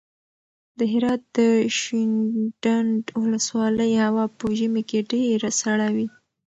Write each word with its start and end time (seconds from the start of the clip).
د 0.77 0.79
هرات 0.91 1.21
د 1.37 1.39
شینډنډ 1.79 3.01
ولسوالۍ 3.23 3.91
هوا 4.05 4.25
په 4.37 4.45
ژمي 4.57 4.83
کې 4.89 4.99
ډېره 5.11 5.49
سړه 5.61 5.87
وي. 5.95 6.07